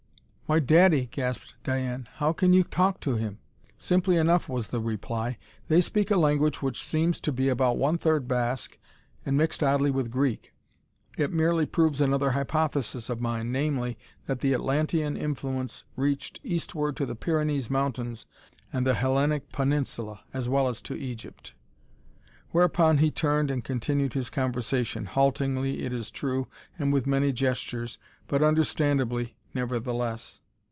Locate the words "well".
20.49-20.67